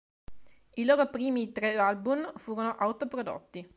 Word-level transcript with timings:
I 0.77 0.83
loro 0.83 1.09
primi 1.11 1.51
tre 1.51 1.77
album 1.77 2.33
furono 2.37 2.75
autoprodotti. 2.75 3.69